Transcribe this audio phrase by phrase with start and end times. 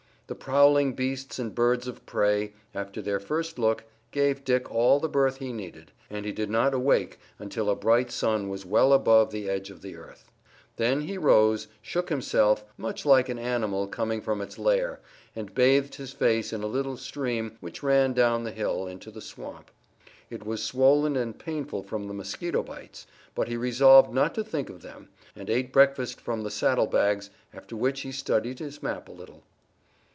[0.27, 5.09] The prowling beasts and birds of prey, after their first look, gave Dick all the
[5.09, 9.31] berth he needed, and he did not awake until a bright sun was well above
[9.31, 10.31] the edge of the earth.
[10.77, 15.01] Then he rose, shook himself, much like an animal coming from its lair,
[15.35, 19.19] and bathed his face in a little stream which ran down the hill into the
[19.19, 19.69] swamp.
[20.29, 23.05] It was swollen and painful from the mosquito bites,
[23.35, 27.75] but he resolved not to think of them, and ate breakfast from the saddlebags, after
[27.75, 29.43] which he studied his map a little.